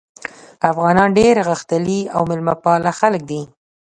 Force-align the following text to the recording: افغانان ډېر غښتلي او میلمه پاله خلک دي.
افغانان 0.71 1.09
ډېر 1.19 1.35
غښتلي 1.49 1.99
او 2.15 2.21
میلمه 2.29 2.55
پاله 2.63 2.91
خلک 2.99 3.21
دي. 3.31 3.41